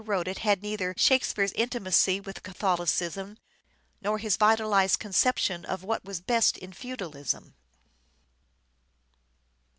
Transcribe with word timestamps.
wrote 0.03 0.27
it 0.27 0.39
had 0.39 0.63
neither" 0.63 0.95
Shakespeare's" 0.97 1.51
intimacy 1.63 2.19
with 2.19 2.41
Catholicism 2.41 3.37
nor 4.01 4.17
his 4.17 4.35
vitalized 4.35 4.97
conception 4.97 5.63
of 5.63 5.83
what 5.83 6.03
was 6.03 6.21
best 6.21 6.57
in 6.57 6.73
feudalism. 6.73 7.53